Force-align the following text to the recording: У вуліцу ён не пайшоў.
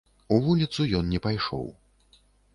У 0.35 0.37
вуліцу 0.45 0.87
ён 1.01 1.13
не 1.13 1.21
пайшоў. 1.27 1.65